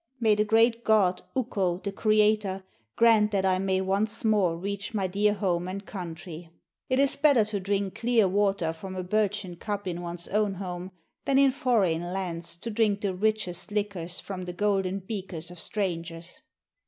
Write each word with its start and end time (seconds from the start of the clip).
May 0.19 0.33
the 0.33 0.43
great 0.43 0.83
god, 0.83 1.21
Ukko, 1.35 1.77
the 1.77 1.91
Creator, 1.91 2.63
grant 2.95 3.29
that 3.29 3.45
I 3.45 3.59
may 3.59 3.81
once 3.81 4.25
more 4.25 4.57
reach 4.57 4.95
my 4.95 5.05
dear 5.05 5.35
home 5.35 5.67
and 5.67 5.85
country. 5.85 6.49
It 6.89 6.97
is 6.97 7.15
better 7.15 7.45
to 7.45 7.59
drink 7.59 7.99
clear 7.99 8.27
water 8.27 8.73
from 8.73 8.95
a 8.95 9.03
birchen 9.03 9.57
cup 9.57 9.85
in 9.87 10.01
one's 10.01 10.27
own 10.29 10.55
home, 10.55 10.89
than 11.25 11.37
in 11.37 11.51
foreign 11.51 12.01
lands 12.01 12.55
to 12.61 12.71
drink 12.71 13.01
the 13.01 13.13
richest 13.13 13.71
liquors 13.71 14.19
from 14.19 14.45
the 14.45 14.53
golden 14.53 15.01
beakers 15.01 15.51
of 15.51 15.59
strangers.' 15.59 16.41